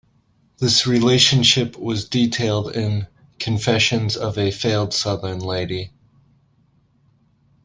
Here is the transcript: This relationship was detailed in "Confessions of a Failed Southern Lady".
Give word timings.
This 0.57 0.87
relationship 0.87 1.77
was 1.77 2.09
detailed 2.09 2.75
in 2.75 3.05
"Confessions 3.37 4.17
of 4.17 4.35
a 4.35 4.49
Failed 4.49 4.95
Southern 4.95 5.37
Lady". 5.37 5.91